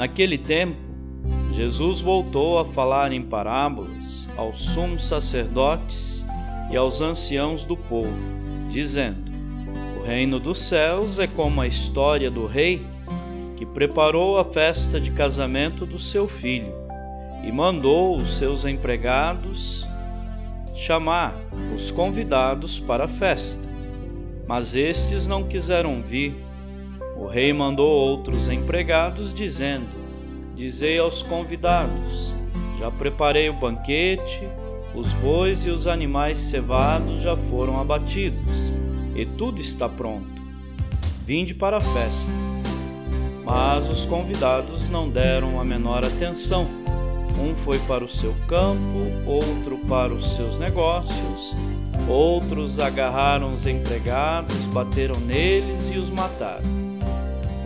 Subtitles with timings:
[0.00, 0.78] Naquele tempo,
[1.50, 6.24] Jesus voltou a falar em parábolas aos sumos sacerdotes
[6.70, 8.08] e aos anciãos do povo,
[8.70, 9.30] dizendo:
[9.98, 12.82] O reino dos céus é como a história do rei
[13.58, 16.72] que preparou a festa de casamento do seu filho
[17.44, 19.86] e mandou os seus empregados
[20.78, 21.34] chamar
[21.76, 23.68] os convidados para a festa.
[24.48, 26.49] Mas estes não quiseram vir.
[27.20, 29.86] O rei mandou outros empregados, dizendo:
[30.56, 32.34] Dizei aos convidados:
[32.78, 34.48] Já preparei o banquete,
[34.94, 38.72] os bois e os animais cevados já foram abatidos,
[39.14, 40.40] e tudo está pronto.
[41.26, 42.32] Vinde para a festa.
[43.44, 46.66] Mas os convidados não deram a menor atenção.
[47.38, 51.54] Um foi para o seu campo, outro para os seus negócios,
[52.08, 56.79] outros agarraram os empregados, bateram neles e os mataram.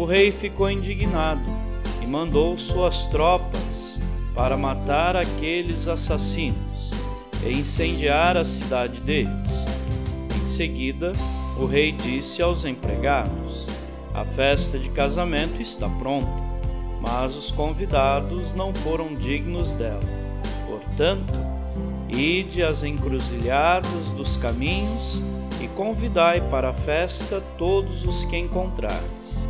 [0.00, 1.44] O rei ficou indignado
[2.02, 4.00] e mandou suas tropas
[4.34, 6.90] para matar aqueles assassinos
[7.44, 9.66] e incendiar a cidade deles.
[10.34, 11.12] Em seguida,
[11.58, 13.66] o rei disse aos empregados:
[14.14, 16.42] a festa de casamento está pronta,
[17.02, 20.00] mas os convidados não foram dignos dela.
[20.66, 21.38] Portanto,
[22.08, 25.20] ide às encruzilhadas dos caminhos
[25.60, 29.49] e convidai para a festa todos os que encontrares.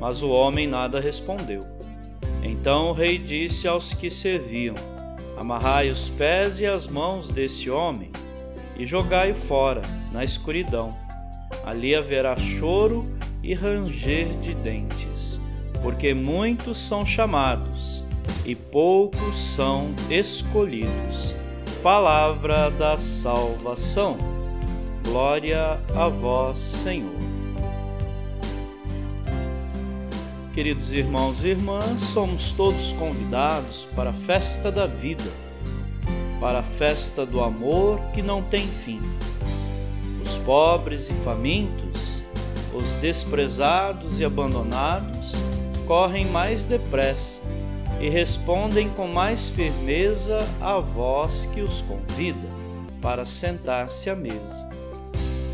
[0.00, 1.60] Mas o homem nada respondeu.
[2.42, 4.74] Então o rei disse aos que serviam:
[5.36, 8.10] Amarrai os pés e as mãos desse homem
[8.78, 9.82] e jogai-o fora,
[10.12, 10.96] na escuridão.
[11.66, 13.10] Ali haverá choro
[13.42, 15.40] e ranger de dentes,
[15.82, 18.04] porque muitos são chamados
[18.44, 21.36] e poucos são escolhidos.
[21.82, 24.16] Palavra da salvação.
[25.04, 27.27] Glória a vós, Senhor.
[30.58, 35.30] Queridos irmãos e irmãs, somos todos convidados para a festa da vida,
[36.40, 39.00] para a festa do amor que não tem fim.
[40.20, 42.24] Os pobres e famintos
[42.74, 45.30] os desprezados e abandonados
[45.86, 47.40] correm mais depressa
[48.00, 52.48] e respondem com mais firmeza à voz que os convida
[53.00, 54.68] para sentar-se à mesa.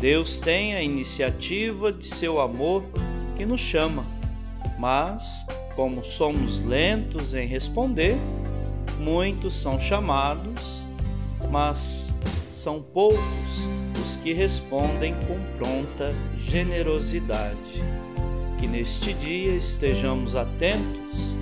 [0.00, 2.84] Deus tem a iniciativa de seu amor
[3.36, 4.21] que nos chama,
[4.82, 8.18] mas, como somos lentos em responder,
[8.98, 10.84] muitos são chamados,
[11.52, 12.12] mas
[12.50, 13.70] são poucos
[14.02, 17.80] os que respondem com pronta generosidade.
[18.58, 21.38] Que neste dia estejamos atentos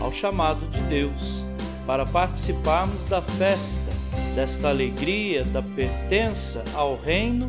[0.00, 1.44] ao chamado de Deus
[1.86, 3.92] para participarmos da festa,
[4.34, 7.48] desta alegria da pertença ao Reino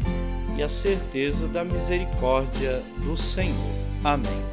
[0.58, 3.74] e a certeza da misericórdia do Senhor.
[4.04, 4.53] Amém.